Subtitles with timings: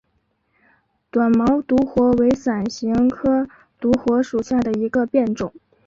[1.11, 3.47] 短毛独活为伞形科
[3.79, 5.53] 独活属下的一个变种。